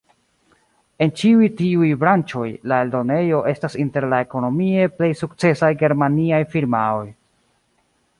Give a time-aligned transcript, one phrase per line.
[1.05, 7.05] En ĉiuj tiuj branĉoj, la eldonejo estas inter la ekonomie plej sukcesaj germaniaj firmaoj.